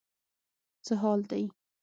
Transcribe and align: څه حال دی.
څه 0.85 0.93
حال 1.01 1.19
دی. 1.29 1.43